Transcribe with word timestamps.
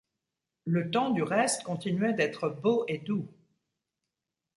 Le 0.65 0.89
temps, 0.89 1.11
du 1.11 1.21
reste, 1.21 1.61
continuait 1.61 2.13
d’être 2.15 2.49
beau 2.49 2.85
et 2.87 2.97
doux. 2.97 3.27